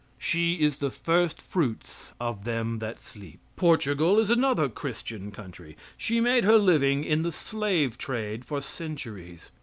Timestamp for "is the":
0.55-0.89